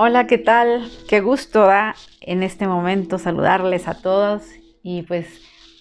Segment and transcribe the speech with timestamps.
[0.00, 0.88] Hola, ¿qué tal?
[1.08, 4.44] Qué gusto da en este momento saludarles a todos
[4.84, 5.26] y pues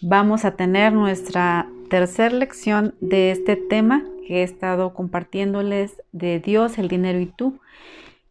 [0.01, 6.79] vamos a tener nuestra tercera lección de este tema que he estado compartiéndoles de Dios,
[6.79, 7.59] el dinero y tú.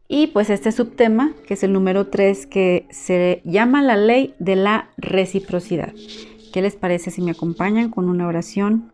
[0.09, 4.57] Y pues este subtema, que es el número 3, que se llama la ley de
[4.57, 5.95] la reciprocidad.
[6.53, 8.93] ¿Qué les parece si me acompañan con una oración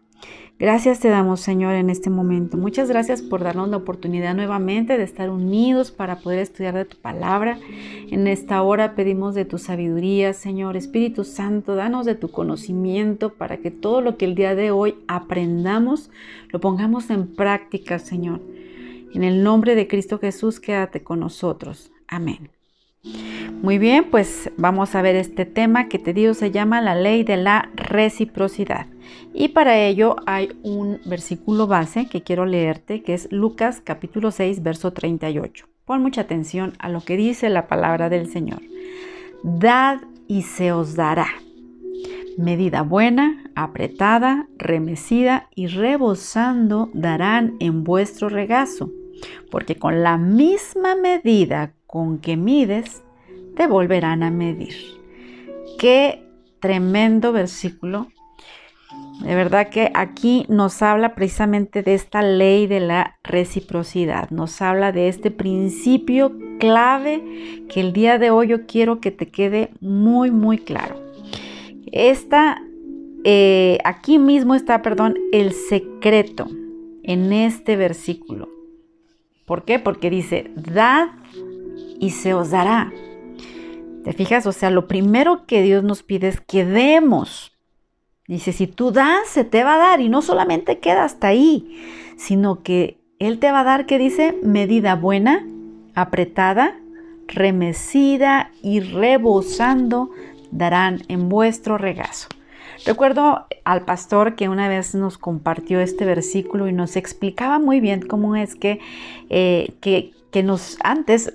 [0.59, 2.57] Gracias te damos, Señor, en este momento.
[2.57, 6.97] Muchas gracias por darnos la oportunidad nuevamente de estar unidos para poder estudiar de tu
[6.99, 7.59] palabra.
[8.11, 10.77] En esta hora pedimos de tu sabiduría, Señor.
[10.77, 14.95] Espíritu Santo, danos de tu conocimiento para que todo lo que el día de hoy
[15.09, 16.11] aprendamos
[16.51, 18.41] lo pongamos en práctica, Señor.
[19.13, 21.91] En el nombre de Cristo Jesús, quédate con nosotros.
[22.07, 22.51] Amén.
[23.63, 27.23] Muy bien, pues vamos a ver este tema que te digo se llama la ley
[27.23, 28.87] de la reciprocidad.
[29.33, 34.65] Y para ello hay un versículo base que quiero leerte, que es Lucas capítulo 6,
[34.65, 35.69] verso 38.
[35.85, 38.63] Pon mucha atención a lo que dice la palabra del Señor.
[39.45, 41.29] Dad y se os dará.
[42.37, 48.91] Medida buena, apretada, remecida y rebosando darán en vuestro regazo,
[49.53, 53.05] porque con la misma medida con que mides,
[53.57, 54.75] te volverán a medir.
[55.79, 56.23] Qué
[56.61, 58.09] tremendo versículo
[59.21, 64.91] de verdad que aquí nos habla precisamente de esta ley de la reciprocidad, nos habla
[64.91, 70.33] de este principio clave que el día de hoy yo quiero que te quede muy,
[70.33, 71.01] muy claro.
[71.93, 72.63] Esta,
[73.23, 76.49] eh, aquí mismo está, perdón, el secreto
[77.05, 78.49] en este versículo.
[79.47, 79.79] ¿Por qué?
[79.79, 81.11] Porque dice, dad
[82.01, 82.93] y se os dará.
[84.05, 84.47] ¿Te fijas?
[84.47, 87.53] O sea, lo primero que Dios nos pide es que demos.
[88.27, 91.83] Dice, si tú das, se te va a dar y no solamente queda hasta ahí,
[92.17, 95.47] sino que Él te va a dar, que dice, medida buena,
[95.95, 96.79] apretada,
[97.29, 100.11] remecida y rebosando,
[100.51, 102.29] darán en vuestro regazo.
[102.85, 108.07] Recuerdo al pastor que una vez nos compartió este versículo y nos explicaba muy bien
[108.07, 108.81] cómo es que,
[109.31, 111.35] eh, que, que nos antes,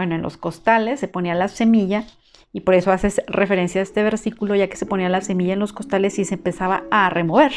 [0.00, 2.06] bueno, en los costales se ponía la semilla
[2.54, 5.58] y por eso haces referencia a este versículo, ya que se ponía la semilla en
[5.58, 7.52] los costales y se empezaba a remover,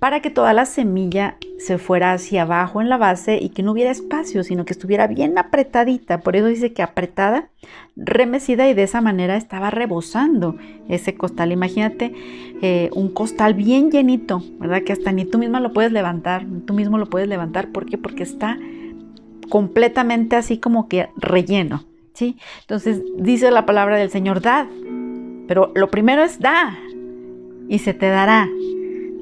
[0.00, 3.70] para que toda la semilla se fuera hacia abajo en la base y que no
[3.70, 6.18] hubiera espacio, sino que estuviera bien apretadita.
[6.18, 7.50] Por eso dice que apretada,
[7.94, 10.56] remecida y de esa manera estaba rebosando
[10.88, 11.52] ese costal.
[11.52, 12.12] Imagínate
[12.62, 14.82] eh, un costal bien llenito, ¿verdad?
[14.82, 17.68] Que hasta ni tú misma lo puedes levantar, tú mismo lo puedes levantar.
[17.68, 17.96] ¿Por qué?
[17.96, 18.58] Porque está
[19.50, 21.84] completamente así como que relleno.
[22.60, 24.66] Entonces dice la palabra del Señor, dad.
[25.46, 26.78] Pero lo primero es da
[27.68, 28.48] y se te dará.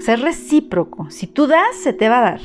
[0.00, 1.10] Ser recíproco.
[1.10, 2.40] Si tú das, se te va a dar.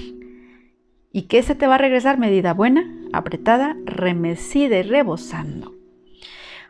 [1.12, 2.18] ¿Y qué se te va a regresar?
[2.18, 5.76] Medida buena, apretada, remecida y rebosando.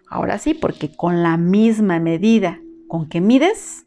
[0.07, 3.85] Ahora sí, porque con la misma medida con que mides,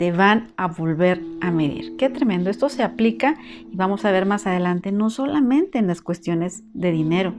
[0.00, 1.94] te van a volver a medir.
[1.98, 2.48] Qué tremendo.
[2.48, 3.34] Esto se aplica
[3.70, 7.34] y vamos a ver más adelante no solamente en las cuestiones de dinero,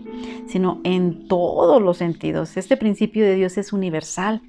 [0.45, 2.57] sino en todos los sentidos.
[2.57, 4.44] Este principio de Dios es universal.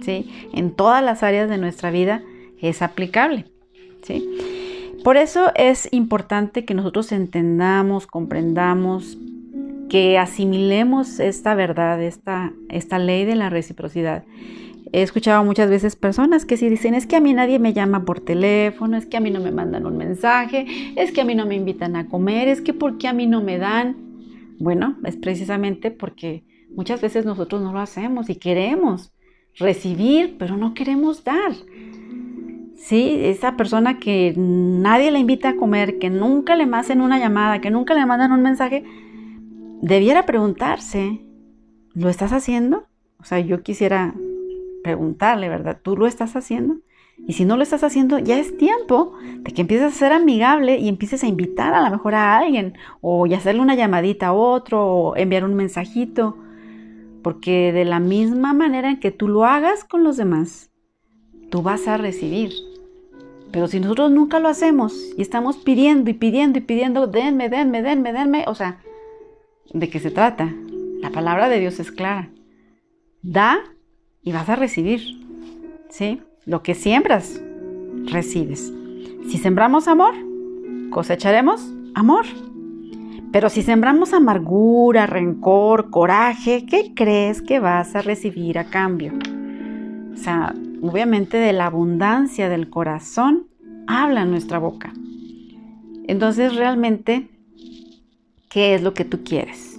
[0.00, 0.30] ¿sí?
[0.54, 2.22] En todas las áreas de nuestra vida
[2.58, 3.44] es aplicable.
[4.00, 4.26] ¿sí?
[5.04, 9.18] Por eso es importante que nosotros entendamos, comprendamos,
[9.90, 14.24] que asimilemos esta verdad, esta, esta ley de la reciprocidad
[14.94, 18.04] He escuchado muchas veces personas que si dicen, es que a mí nadie me llama
[18.04, 20.66] por teléfono, es que a mí no me mandan un mensaje,
[20.96, 23.40] es que a mí no me invitan a comer, es que porque a mí no
[23.40, 23.96] me dan.
[24.58, 26.44] Bueno, es precisamente porque
[26.76, 29.12] muchas veces nosotros no lo hacemos y queremos
[29.56, 31.52] recibir, pero no queremos dar.
[32.76, 37.62] Sí, esa persona que nadie le invita a comer, que nunca le hacen una llamada,
[37.62, 38.84] que nunca le mandan un mensaje,
[39.80, 41.20] debiera preguntarse,
[41.94, 42.88] ¿lo estás haciendo?
[43.18, 44.14] O sea, yo quisiera
[44.82, 45.80] preguntarle, ¿verdad?
[45.82, 46.76] ¿Tú lo estás haciendo?
[47.26, 50.78] Y si no lo estás haciendo, ya es tiempo de que empieces a ser amigable
[50.78, 54.32] y empieces a invitar a lo mejor a alguien o ya hacerle una llamadita a
[54.32, 56.36] otro o enviar un mensajito.
[57.22, 60.72] Porque de la misma manera en que tú lo hagas con los demás,
[61.50, 62.50] tú vas a recibir.
[63.52, 67.82] Pero si nosotros nunca lo hacemos y estamos pidiendo y pidiendo y pidiendo, denme, denme,
[67.82, 68.80] denme, denme, o sea,
[69.72, 70.52] ¿de qué se trata?
[71.00, 72.30] La palabra de Dios es clara.
[73.22, 73.60] Da
[74.22, 75.20] y vas a recibir.
[75.88, 76.20] ¿Sí?
[76.46, 77.40] Lo que siembras,
[78.06, 78.72] recibes.
[79.28, 80.14] Si sembramos amor,
[80.90, 82.24] cosecharemos amor.
[83.32, 89.12] Pero si sembramos amargura, rencor, coraje, ¿qué crees que vas a recibir a cambio?
[90.12, 93.46] O sea, obviamente de la abundancia del corazón
[93.86, 94.92] habla nuestra boca.
[96.06, 97.28] Entonces, realmente,
[98.50, 99.71] ¿qué es lo que tú quieres?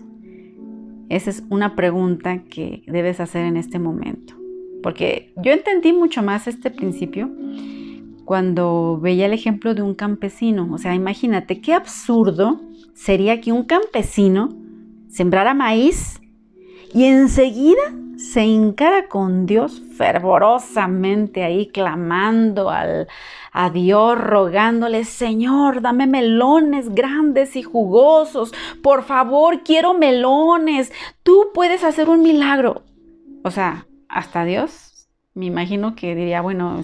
[1.09, 4.35] Esa es una pregunta que debes hacer en este momento.
[4.81, 7.31] Porque yo entendí mucho más este principio
[8.25, 10.67] cuando veía el ejemplo de un campesino.
[10.71, 12.61] O sea, imagínate qué absurdo
[12.93, 14.49] sería que un campesino
[15.07, 16.21] sembrara maíz
[16.93, 17.81] y enseguida
[18.17, 23.07] se encara con Dios fervorosamente ahí, clamando al,
[23.51, 30.91] a Dios, rogándole, Señor, dame melones grandes y jugosos, por favor, quiero melones,
[31.23, 32.83] tú puedes hacer un milagro.
[33.43, 36.83] O sea, hasta Dios, me imagino que diría, bueno,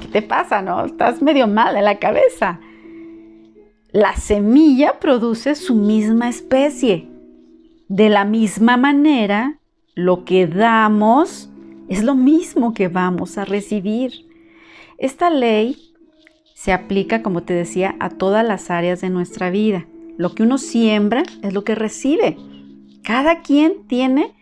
[0.00, 0.62] ¿qué te pasa?
[0.62, 2.60] No, estás medio mal en la cabeza.
[3.90, 7.08] La semilla produce su misma especie.
[7.88, 9.58] De la misma manera,
[9.98, 11.50] lo que damos
[11.88, 14.28] es lo mismo que vamos a recibir.
[14.96, 15.92] Esta ley
[16.54, 19.86] se aplica, como te decía, a todas las áreas de nuestra vida.
[20.16, 22.36] Lo que uno siembra es lo que recibe.
[23.02, 24.36] Cada quien tiene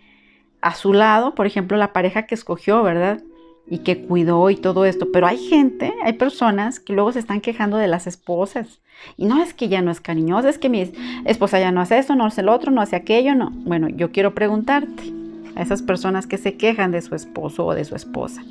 [0.60, 3.22] a su lado, por ejemplo, la pareja que escogió, ¿verdad?
[3.68, 5.10] y que cuidó y todo esto.
[5.10, 8.82] Pero hay gente, hay personas que luego se están quejando de las esposas.
[9.16, 10.92] Y no es que ya no es cariñosa, es que mi
[11.24, 13.50] esposa ya no hace esto, no hace el otro, no hace aquello, no.
[13.50, 15.25] Bueno, yo quiero preguntarte
[15.56, 18.44] a esas personas que se quejan de su esposo o de su esposa.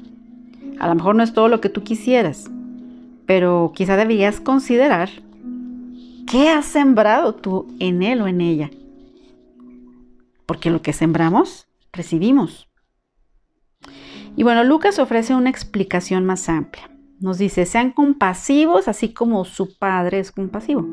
[0.80, 2.50] A lo mejor no es todo lo que tú quisieras,
[3.26, 5.10] pero quizá deberías considerar
[6.28, 8.72] qué has sembrado tú en él o en ella.
[10.46, 12.68] Porque lo que sembramos, recibimos.
[14.36, 16.90] Y bueno, Lucas ofrece una explicación más amplia.
[17.26, 20.86] Nos dice, sean compasivos así como su Padre es compasivo.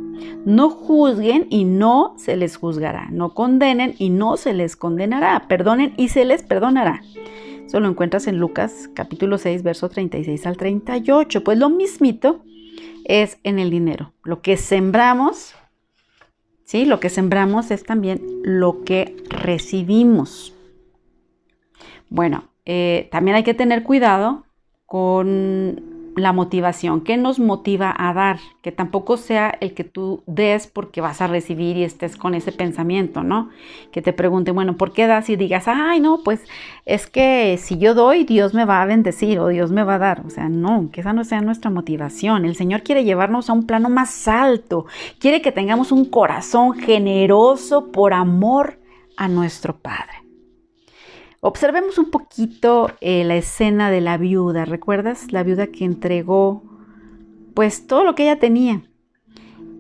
[0.47, 3.11] No juzguen y no se les juzgará.
[3.11, 5.47] No condenen y no se les condenará.
[5.47, 7.03] Perdonen y se les perdonará.
[7.67, 11.45] Eso lo encuentras en Lucas capítulo 6, verso 36 al 38.
[11.45, 12.43] Pues lo mismito
[13.05, 14.15] es en el dinero.
[14.25, 15.55] Lo que sembramos,
[16.65, 16.87] ¿sí?
[16.87, 20.55] Lo que sembramos es también lo que recibimos.
[22.09, 24.47] Bueno, eh, también hay que tener cuidado
[24.87, 30.67] con la motivación, qué nos motiva a dar, que tampoco sea el que tú des
[30.67, 33.49] porque vas a recibir y estés con ese pensamiento, ¿no?
[33.93, 35.31] Que te pregunte, bueno, ¿por qué das?
[35.31, 36.45] Y digas, ay, no, pues
[36.85, 39.99] es que si yo doy, Dios me va a bendecir o Dios me va a
[39.99, 40.23] dar.
[40.27, 42.45] O sea, no, que esa no sea nuestra motivación.
[42.45, 44.87] El Señor quiere llevarnos a un plano más alto,
[45.19, 48.79] quiere que tengamos un corazón generoso por amor
[49.17, 50.22] a nuestro Padre.
[51.45, 54.65] Observemos un poquito eh, la escena de la viuda.
[54.65, 55.33] ¿Recuerdas?
[55.33, 56.63] La viuda que entregó
[57.53, 58.89] pues todo lo que ella tenía.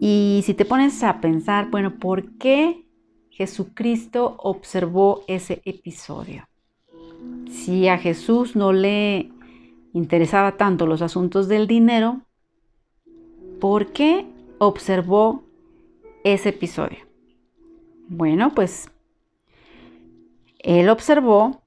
[0.01, 2.85] Y si te pones a pensar, bueno, ¿por qué
[3.31, 6.49] Jesucristo observó ese episodio?
[7.49, 9.31] Si a Jesús no le
[9.93, 12.23] interesaba tanto los asuntos del dinero,
[13.61, 14.27] ¿por qué
[14.59, 15.45] observó
[16.25, 16.99] ese episodio?
[18.09, 18.92] Bueno, pues
[20.63, 21.63] él observó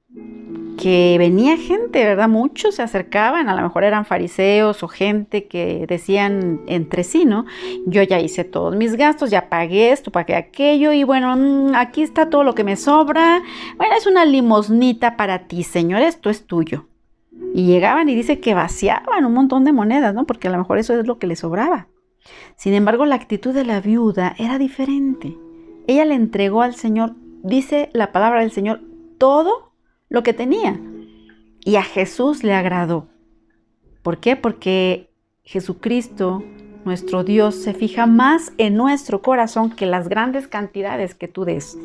[0.76, 2.28] que venía gente, ¿verdad?
[2.28, 7.46] Muchos se acercaban, a lo mejor eran fariseos o gente que decían entre sí, ¿no?
[7.86, 12.02] Yo ya hice todos mis gastos, ya pagué esto, pagué aquello y bueno, mm, aquí
[12.02, 13.42] está todo lo que me sobra.
[13.78, 16.86] Bueno, es una limosnita para ti, Señor, esto es tuyo.
[17.54, 20.26] Y llegaban y dice que vaciaban un montón de monedas, ¿no?
[20.26, 21.88] Porque a lo mejor eso es lo que le sobraba.
[22.56, 25.36] Sin embargo, la actitud de la viuda era diferente.
[25.86, 27.14] Ella le entregó al Señor
[27.46, 28.80] dice la palabra del Señor,
[29.18, 29.72] todo
[30.08, 30.80] lo que tenía.
[31.64, 33.08] Y a Jesús le agradó.
[34.02, 34.36] ¿Por qué?
[34.36, 35.10] Porque
[35.42, 36.44] Jesucristo,
[36.84, 41.76] nuestro Dios, se fija más en nuestro corazón que las grandes cantidades que tú des.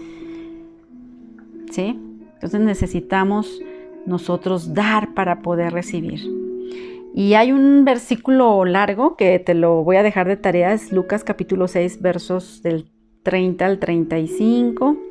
[1.72, 2.00] ¿Sí?
[2.34, 3.62] Entonces necesitamos
[4.06, 6.22] nosotros dar para poder recibir.
[7.14, 11.24] Y hay un versículo largo que te lo voy a dejar de tarea, es Lucas
[11.24, 12.90] capítulo 6, versos del
[13.24, 15.11] 30 al 35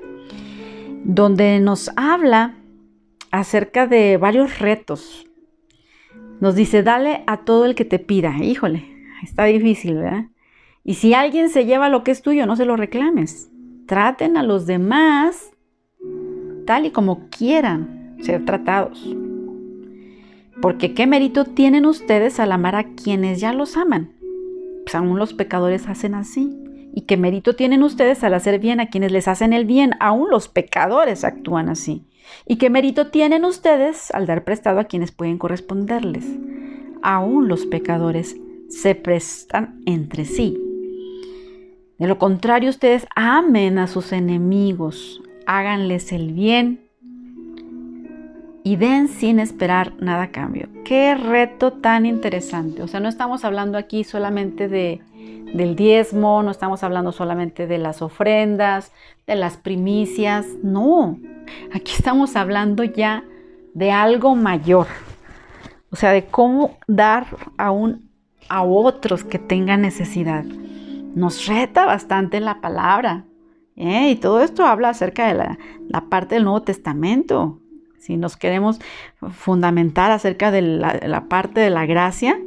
[1.05, 2.57] donde nos habla
[3.31, 5.27] acerca de varios retos.
[6.41, 8.37] Nos dice, dale a todo el que te pida.
[8.43, 8.85] Híjole,
[9.23, 10.27] está difícil, ¿verdad?
[10.85, 13.51] Y si alguien se lleva lo que es tuyo, no se lo reclames.
[13.87, 15.51] Traten a los demás
[16.67, 19.15] tal y como quieran ser tratados.
[20.63, 24.13] Porque qué mérito tienen ustedes al amar a quienes ya los aman.
[24.85, 26.57] Pues aún los pecadores hacen así.
[26.93, 29.93] ¿Y qué mérito tienen ustedes al hacer bien a quienes les hacen el bien?
[30.01, 32.05] Aún los pecadores actúan así.
[32.47, 36.27] ¿Y qué mérito tienen ustedes al dar prestado a quienes pueden corresponderles?
[37.03, 38.37] Aún los pecadores
[38.69, 40.59] se prestan entre sí.
[41.99, 46.89] De lo contrario, ustedes amen a sus enemigos, háganles el bien
[48.63, 50.69] y den sin esperar nada a cambio.
[50.85, 52.83] Qué reto tan interesante.
[52.83, 55.01] O sea, no estamos hablando aquí solamente de
[55.53, 58.93] del diezmo, no estamos hablando solamente de las ofrendas,
[59.27, 61.19] de las primicias, no,
[61.73, 63.25] aquí estamos hablando ya
[63.75, 64.87] de algo mayor,
[65.91, 67.27] o sea, de cómo dar
[67.57, 68.09] a, un,
[68.49, 70.45] a otros que tengan necesidad.
[70.45, 73.25] Nos reta bastante la palabra.
[73.75, 74.11] ¿eh?
[74.11, 77.59] Y todo esto habla acerca de la, la, parte del Nuevo Testamento.
[77.99, 78.81] Si nos queremos
[79.33, 82.39] fundamentar acerca de la parte de la gracia,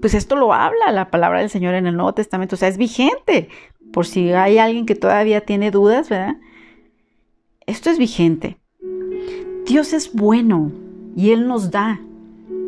[0.00, 2.78] pues esto lo habla la palabra del Señor en el Nuevo Testamento, o sea, es
[2.78, 3.48] vigente,
[3.92, 6.36] por si hay alguien que todavía tiene dudas, ¿verdad?
[7.66, 8.58] Esto es vigente.
[9.66, 10.70] Dios es bueno
[11.16, 12.00] y Él nos da.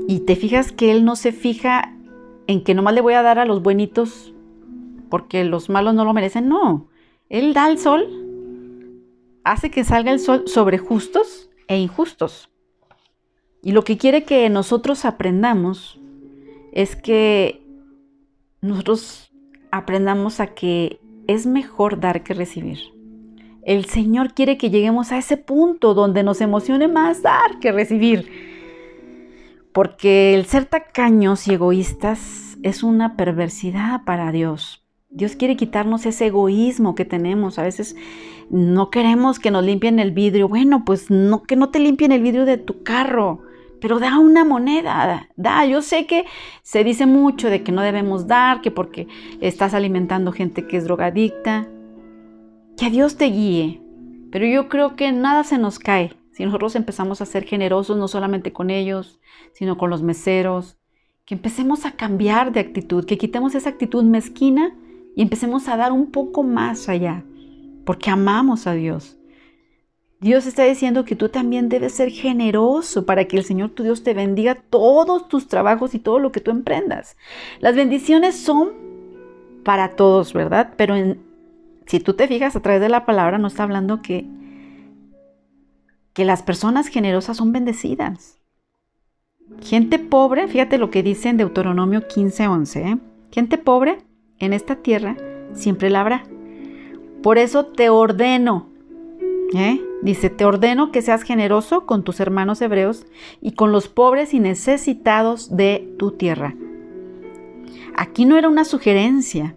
[0.08, 1.94] Y te fijas que Él no se fija
[2.46, 4.32] en que nomás le voy a dar a los buenitos
[5.08, 6.88] porque los malos no lo merecen, no.
[7.28, 8.06] Él da el sol,
[9.44, 12.50] hace que salga el sol sobre justos e injustos.
[13.62, 15.97] Y lo que quiere que nosotros aprendamos
[16.72, 17.62] es que
[18.60, 19.32] nosotros
[19.70, 22.78] aprendamos a que es mejor dar que recibir.
[23.62, 28.28] El Señor quiere que lleguemos a ese punto donde nos emocione más dar que recibir.
[29.72, 34.84] Porque el ser tacaños y egoístas es una perversidad para Dios.
[35.10, 37.58] Dios quiere quitarnos ese egoísmo que tenemos.
[37.58, 37.94] A veces
[38.50, 40.48] no queremos que nos limpien el vidrio.
[40.48, 43.42] Bueno, pues no que no te limpien el vidrio de tu carro
[43.80, 45.66] pero da una moneda, da.
[45.66, 46.24] Yo sé que
[46.62, 49.06] se dice mucho de que no debemos dar, que porque
[49.40, 51.68] estás alimentando gente que es drogadicta.
[52.76, 53.80] Que Dios te guíe.
[54.30, 58.06] Pero yo creo que nada se nos cae si nosotros empezamos a ser generosos, no
[58.06, 59.18] solamente con ellos,
[59.54, 60.78] sino con los meseros.
[61.24, 64.72] Que empecemos a cambiar de actitud, que quitemos esa actitud mezquina
[65.16, 67.24] y empecemos a dar un poco más allá,
[67.84, 69.17] porque amamos a Dios.
[70.20, 74.02] Dios está diciendo que tú también debes ser generoso para que el Señor tu Dios
[74.02, 77.16] te bendiga todos tus trabajos y todo lo que tú emprendas.
[77.60, 78.70] Las bendiciones son
[79.62, 80.74] para todos, ¿verdad?
[80.76, 80.94] Pero
[81.86, 84.26] si tú te fijas a través de la palabra, no está hablando que,
[86.14, 88.38] que las personas generosas son bendecidas.
[89.62, 92.98] Gente pobre, fíjate lo que dice en Deuteronomio 15:11, ¿eh?
[93.30, 93.98] gente pobre
[94.38, 95.16] en esta tierra
[95.52, 96.24] siempre la habrá.
[97.22, 98.68] Por eso te ordeno,
[99.54, 99.80] ¿eh?
[100.02, 103.06] Dice, te ordeno que seas generoso con tus hermanos hebreos
[103.40, 106.54] y con los pobres y necesitados de tu tierra.
[107.96, 109.56] Aquí no era una sugerencia,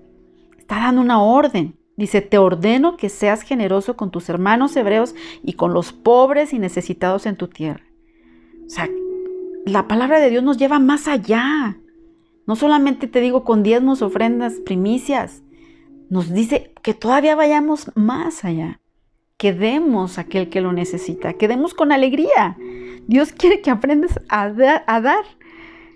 [0.57, 1.77] está dando una orden.
[1.97, 6.59] Dice, te ordeno que seas generoso con tus hermanos hebreos y con los pobres y
[6.59, 7.83] necesitados en tu tierra.
[8.65, 8.89] O sea,
[9.65, 11.77] la palabra de Dios nos lleva más allá.
[12.47, 15.43] No solamente te digo con diezmos, ofrendas, primicias.
[16.09, 18.80] Nos dice que todavía vayamos más allá
[19.41, 22.57] que demos a aquel que lo necesita, que demos con alegría.
[23.07, 25.25] Dios quiere que aprendas a, dar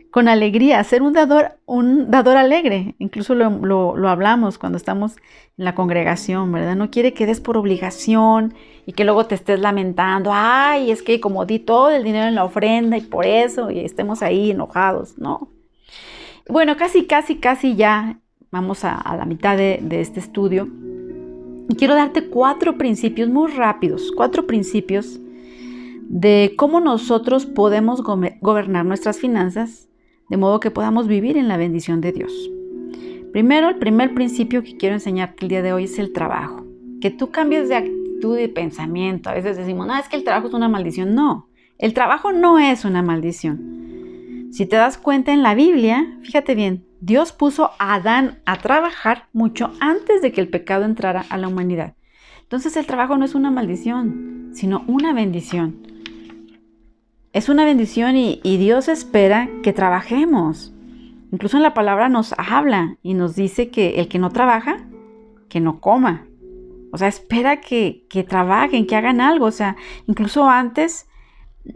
[0.10, 2.96] con alegría, a ser un dador, un dador alegre.
[2.98, 5.18] Incluso lo, hablamos cuando estamos
[5.60, 6.75] en la congregación, ¿verdad?
[6.75, 8.56] No quiere que des por obligación
[8.88, 12.34] y que luego te estés lamentando, ay, es que como di todo el dinero en
[12.34, 15.50] la ofrenda y por eso y estemos ahí enojados, ¿no?
[16.50, 18.18] Bueno, casi, casi, casi ya
[18.50, 20.68] vamos a, la mitad de este estudio.
[21.78, 25.20] Quiero darte cuatro principios muy rápidos, cuatro principios
[26.08, 29.90] de cómo nosotros podemos gobernar nuestras finanzas
[30.30, 32.52] de modo que podamos vivir en la bendición de Dios.
[33.32, 36.66] Primero, el primer principio que quiero enseñarte el día de hoy es el trabajo.
[37.02, 39.30] Que tú cambies de actitud y pensamiento.
[39.30, 41.14] A veces decimos, no, es que el trabajo es una maldición.
[41.16, 44.50] No, el trabajo no es una maldición.
[44.52, 49.28] Si te das cuenta en la Biblia, fíjate bien, Dios puso a Adán a trabajar
[49.32, 51.94] mucho antes de que el pecado entrara a la humanidad.
[52.42, 55.86] Entonces el trabajo no es una maldición, sino una bendición.
[57.32, 60.74] Es una bendición y, Dios espera que trabajemos.
[61.32, 64.78] Incluso en la palabra nos habla y nos dice que el que no trabaja,
[65.48, 66.26] que no coma.
[66.92, 69.46] O sea, espera que, que trabajen, que hagan algo.
[69.46, 69.76] O sea,
[70.08, 71.08] incluso antes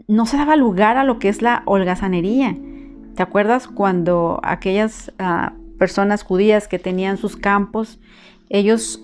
[0.08, 2.56] no se daba lugar a lo que es la holgazanería.
[3.14, 7.98] ¿Te acuerdas cuando aquellas ah, personas judías que tenían sus campos,
[8.48, 9.02] ellos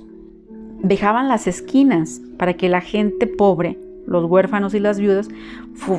[0.83, 5.29] dejaban las esquinas para que la gente pobre, los huérfanos y las viudas,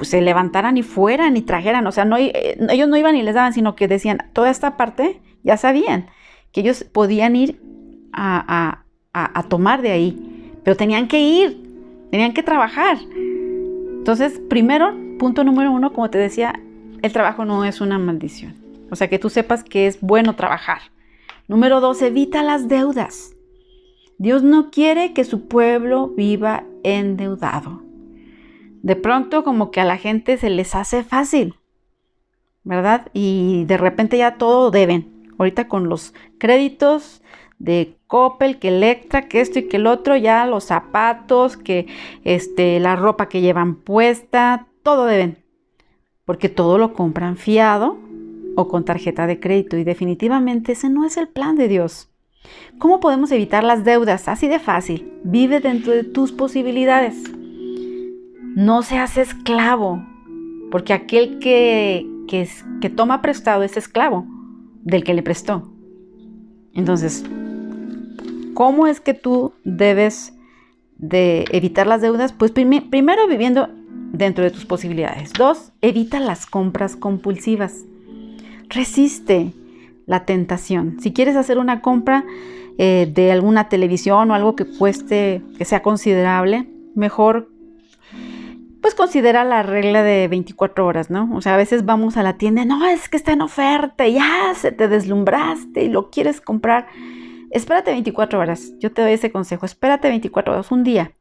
[0.04, 1.86] se levantaran y fueran y trajeran?
[1.88, 5.22] O sea, eh, ellos no iban y les daban, sino que decían, toda esta parte
[5.44, 6.08] ya sabían
[6.52, 7.62] que ellos podían ir
[8.14, 8.84] a,
[9.14, 11.62] a tomar de ahí, pero tenían que ir,
[12.12, 12.98] tenían que trabajar.
[14.08, 16.60] Entonces, primero, punto número uno, como te decía,
[17.02, 18.56] el trabajo no es una maldición.
[18.90, 20.82] O sea, que tú sepas que es bueno trabajar.
[21.48, 23.34] Número dos, evita las deudas.
[24.18, 27.82] Dios no quiere que su pueblo viva endeudado.
[28.82, 31.56] De pronto como que a la gente se les hace fácil,
[32.64, 33.08] ¿verdad?
[33.14, 35.26] Y de repente ya todo deben.
[35.38, 37.22] Ahorita con los créditos
[37.60, 41.88] de Coppel, que Electra, que esto y que el otro, ya los zapatos, que
[42.24, 45.38] este, la ropa que llevan puesta, todo deben.
[46.28, 47.98] Porque todo lo compran fiado
[48.58, 52.10] o con tarjeta de crédito y definitivamente ese no es el plan de Dios.
[52.80, 54.28] ¿Cómo podemos evitar las deudas?
[54.28, 55.10] Así de fácil.
[55.24, 57.16] Vive dentro de tus posibilidades.
[58.56, 60.06] No seas esclavo,
[60.70, 62.46] porque aquel que, que,
[62.82, 64.26] que toma prestado es esclavo
[64.84, 65.72] del que le prestó.
[66.74, 67.24] Entonces,
[68.54, 70.34] ¿cómo es que tú debes
[70.98, 72.34] de evitar las deudas?
[72.34, 73.70] Pues primero viviendo
[74.18, 75.34] dentro de tus posibilidades.
[75.34, 77.86] Dos, evita las compras compulsivas.
[78.70, 79.54] Resiste
[80.06, 80.98] la tentación.
[81.00, 82.26] Si quieres hacer una compra
[82.78, 87.50] eh, de alguna televisión o algo que cueste, que sea considerable, mejor
[88.82, 91.30] pues considera la regla de 24 horas, ¿no?
[91.34, 94.54] O sea, a veces vamos a la tienda, no, es que está en oferta, ya
[94.56, 96.88] se te deslumbraste y lo quieres comprar.
[97.50, 101.12] Espérate 24 horas, yo te doy ese consejo, espérate 24 horas, un día,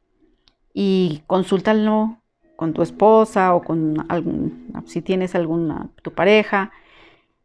[0.73, 2.21] y consúltalo
[2.57, 6.71] con tu esposa o con algún, si tienes alguna, tu pareja,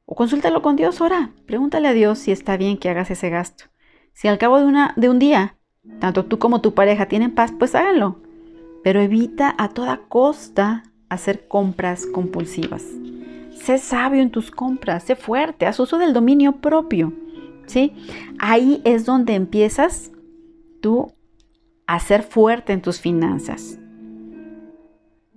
[0.07, 3.67] o consúltalo con Dios, ora, pregúntale a Dios si está bien que hagas ese gasto.
[4.15, 5.57] Si al cabo de, una, de un día,
[6.01, 8.17] tanto tú como tu pareja tienen paz, pues háganlo.
[8.83, 12.83] Pero evita a toda costa hacer compras compulsivas.
[13.55, 17.13] Sé sabio en tus compras, sé fuerte, haz uso del dominio propio.
[17.67, 17.93] ¿sí?
[18.39, 20.11] Ahí es donde empiezas
[20.81, 21.13] tú
[21.87, 23.79] a ser fuerte en tus finanzas.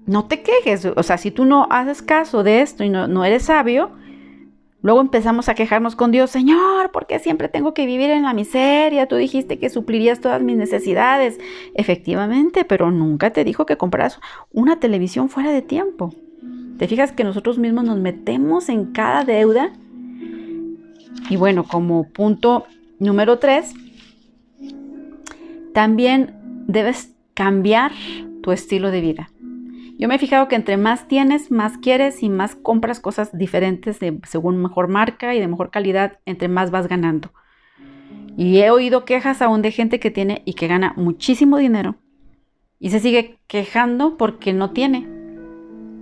[0.06, 3.44] No te quejes, o sea, si tú no haces caso de esto y no, eres
[3.44, 3.92] sabio,
[4.82, 8.36] Luego empezamos a quejarnos con Dios, Señor, ¿por qué siempre tengo que vivir en la
[8.36, 9.08] miseria?
[9.08, 11.40] Tú dijiste que suplirías todas mis necesidades.
[11.74, 14.20] Efectivamente, pero nunca te dijo que compraras
[14.54, 16.14] una televisión fuera de tiempo.
[16.78, 19.74] ¿Te fijas que nosotros mismos nos metemos en cada deuda?
[21.32, 22.68] Y bueno, como punto
[23.00, 23.74] número tres,
[25.74, 26.36] también
[26.68, 27.92] debes cambiar
[28.44, 29.30] tu estilo de vida.
[29.98, 34.00] Yo me he fijado que entre más tienes, más quieres y más compras cosas diferentes
[34.00, 37.32] de, según mejor marca y de mejor calidad, entre más vas ganando.
[38.36, 41.96] Y he oído quejas aún de gente que tiene y que gana muchísimo dinero
[42.80, 45.08] y se sigue quejando porque no tiene.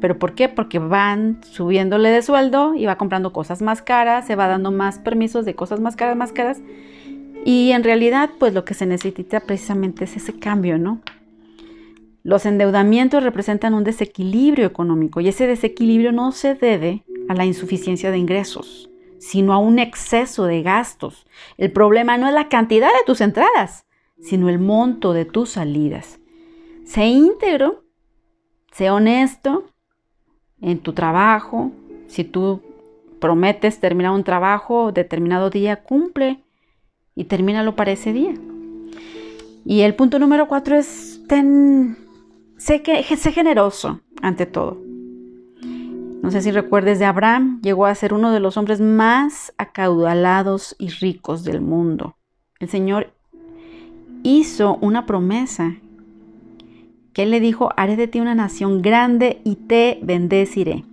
[0.02, 0.50] ¿Pero por qué?
[0.50, 5.00] Porque van subiéndole de sueldo y va comprando cosas más caras, se va dando más
[5.00, 6.62] permisos de cosas más caras, más caras.
[7.46, 11.02] Y en realidad, pues lo que se necesita precisamente es ese cambio, ¿no?
[12.24, 18.12] Los endeudamientos representan un desequilibrio económico y ese desequilibrio no se debe a la insuficiencia
[18.12, 21.28] de ingresos, sino a un exceso de gastos.
[21.58, 23.86] El problema no es la cantidad de tus entradas,
[24.22, 26.22] sino el monto de tus salidas.
[26.86, 27.84] Sé íntegro,
[28.72, 29.66] sé honesto
[30.62, 31.72] en tu trabajo.
[32.08, 32.62] Si tú
[33.20, 36.42] prometes terminar un trabajo determinado día, cumple
[37.16, 38.34] y termínalo para ese día.
[39.66, 42.03] Y el punto número cuatro es ten
[42.64, 44.82] Sé, que, sé generoso ante todo.
[46.22, 50.74] No sé si recuerdes de Abraham, llegó a ser uno de los hombres más acaudalados
[50.80, 52.16] y ricos del mundo.
[52.62, 53.12] El Señor
[54.24, 55.76] hizo una promesa
[57.12, 60.86] que Él le dijo, haré de ti una nación grande y te bendeciré.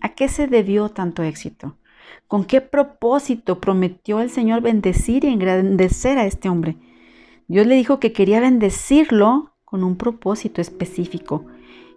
[0.00, 1.76] ¿A qué se debió tanto éxito?
[2.28, 6.76] ¿Con qué propósito prometió el Señor bendecir y engrandecer a este hombre?
[7.48, 11.44] Dios le dijo que quería bendecirlo con un propósito específico,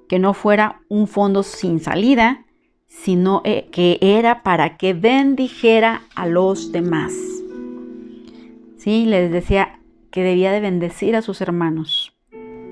[0.10, 2.46] que no fuera un fondo sin salida,
[2.88, 7.14] sino eh, que era para que bendijera a los demás.
[8.78, 9.80] Sí, les decía
[10.10, 12.12] que debía de bendecir a sus hermanos,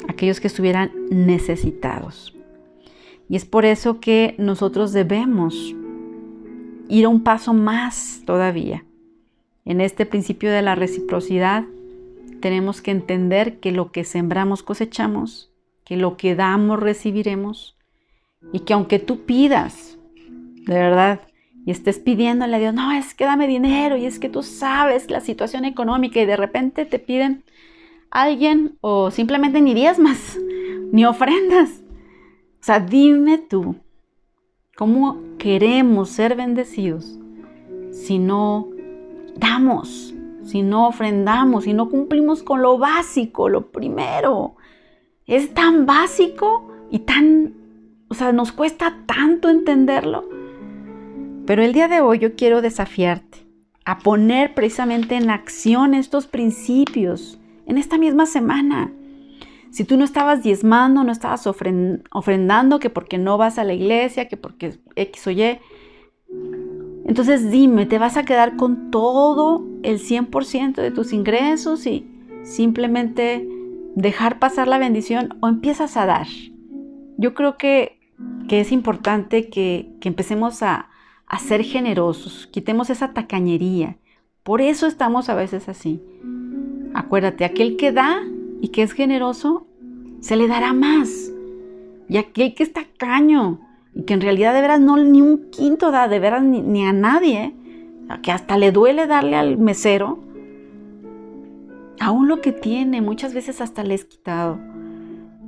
[0.08, 2.36] aquellos que estuvieran necesitados.
[3.30, 5.76] Y es por eso que nosotros debemos
[6.90, 8.84] ir un paso más todavía.
[9.64, 11.66] En este principio de la reciprocidad
[12.40, 15.52] tenemos que entender que lo que sembramos cosechamos,
[15.84, 17.78] que lo que damos recibiremos
[18.54, 19.98] y que aunque tú pidas,
[20.66, 21.22] de verdad,
[21.66, 25.12] y estés pidiéndole a Dios, no, es que dame dinero y es que tú sabes
[25.12, 27.44] la situación económica y de repente te piden
[28.10, 30.40] alguien o simplemente ni más
[30.92, 31.84] ni ofrendas.
[32.62, 33.76] O sea, dime tú,
[34.76, 37.20] ¿cómo queremos ser bendecidos
[37.92, 38.70] si no
[39.36, 40.17] damos?
[40.48, 44.56] Si no ofrendamos, si no cumplimos con lo básico, lo primero.
[45.26, 47.54] Es tan básico y tan,
[48.08, 50.24] o sea, nos cuesta tanto entenderlo.
[51.46, 53.46] Pero el día de hoy yo quiero desafiarte
[53.84, 58.94] a poner precisamente en acción estos principios en esta misma semana.
[59.70, 64.30] Si tú no estabas diezmando, no estabas ofrendando, que porque no vas a la iglesia,
[64.30, 65.60] que porque X o Y,
[67.08, 72.06] Entonces dime, ¿te vas a quedar con todo el 100% de tus ingresos y
[72.44, 73.48] simplemente
[73.96, 76.28] dejar pasar la bendición o empiezas a dar?
[77.18, 77.98] Yo creo que,
[78.50, 80.90] es importante que, empecemos a,
[81.28, 83.98] a ser generosos, quitemos esa tacañería.
[84.44, 86.02] Por eso estamos a veces así.
[86.94, 88.22] Acuérdate, aquel que da
[88.62, 89.66] y que es generoso,
[90.20, 91.32] se le dará más.
[92.10, 93.62] Y aquel que está caño
[93.98, 96.94] y que en realidad de veras no ni un quinto da, de veras ni, a
[96.94, 97.56] nadie,
[98.22, 100.20] que hasta le duele darle al mesero,
[102.00, 104.60] aún lo que tiene, muchas veces hasta le es quitado.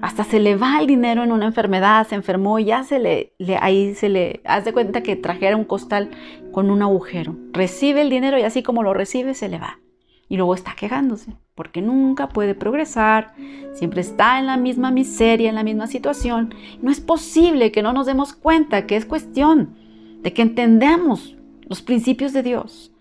[0.01, 3.33] Hasta se le va el dinero en una enfermedad, se enfermó y ya se le,
[3.37, 6.09] le ahí se le hace cuenta que trajera un costal
[6.51, 7.35] con un agujero.
[7.51, 9.79] Recibe el dinero y así como lo recibe se le va.
[10.27, 13.33] Y luego está quejándose porque nunca puede progresar,
[13.73, 16.55] siempre está en la misma miseria, en la misma situación.
[16.81, 19.75] No es posible que no nos demos cuenta que es cuestión
[20.21, 21.35] de que entendamos
[21.67, 22.93] los principios de Dios.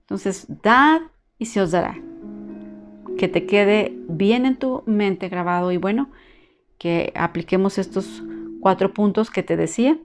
[0.00, 1.02] Entonces, dad
[1.38, 2.00] y se os dará.
[3.18, 6.08] Que te quede bien en tu mente grabado y bueno,
[6.78, 8.22] que apliquemos estos
[8.60, 9.98] cuatro puntos que te decía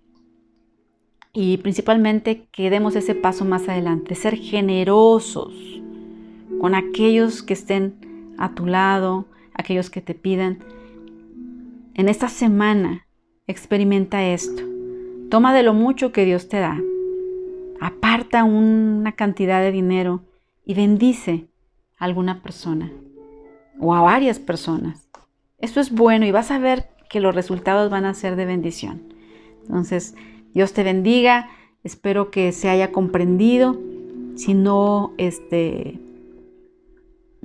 [1.32, 5.75] y principalmente que demos ese paso más adelante, ser generosos
[6.66, 10.64] con aquellos que estén a tu lado, aquellos que te pidan.
[11.94, 13.06] En esta semana
[13.46, 14.64] experimenta esto.
[15.30, 16.82] Toma de lo mucho que Dios te da.
[17.80, 20.24] Aparta una cantidad de dinero
[20.66, 21.46] y bendice
[22.00, 22.92] a alguna persona
[23.80, 25.08] o a varias personas.
[25.60, 29.04] Eso es bueno y vas a ver que los resultados van a ser de bendición.
[29.62, 30.16] Entonces,
[30.56, 31.48] Dios te bendiga.
[31.84, 33.80] Espero que se haya comprendido.
[34.36, 36.00] Si no, este,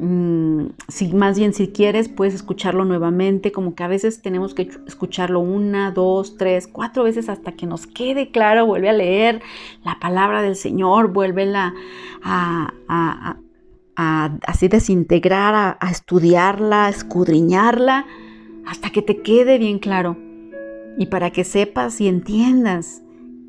[0.03, 4.63] Mm, si más bien si quieres puedes escucharlo nuevamente, como que a veces tenemos que
[4.87, 9.43] escucharlo una, dos, tres, cuatro veces hasta que nos quede claro, vuelve a leer
[9.85, 11.75] la palabra del Señor, vuelve a,
[12.23, 13.37] a,
[14.47, 18.07] así desintegrar, a, a estudiarla, a escudriñarla,
[18.67, 20.17] hasta que te quede bien claro.
[20.97, 23.03] Y para que sepas y entiendas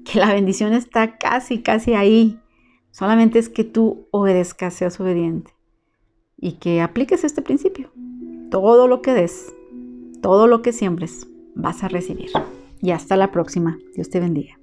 [0.03, 2.39] que la bendición está casi, casi ahí.
[2.91, 5.53] Solamente es que tú obedezcas, seas obediente
[6.41, 7.91] y que apliques este principio.
[8.49, 9.53] Todo lo que des,
[10.21, 12.31] todo lo que siembres, vas a recibir.
[12.81, 13.77] Y hasta la próxima.
[13.95, 14.60] Dios te bendiga.